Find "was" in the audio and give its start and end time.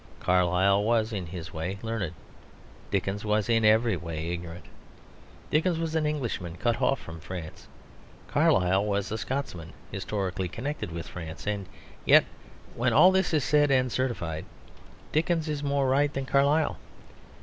0.83-1.13, 3.23-3.47, 5.77-5.93, 8.83-9.11